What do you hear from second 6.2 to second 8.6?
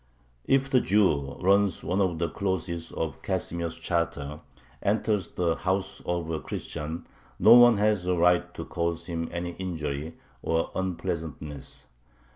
a Christian, no one has a right